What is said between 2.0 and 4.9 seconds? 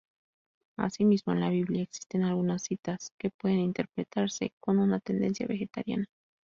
algunas citas que pueden interpretarse con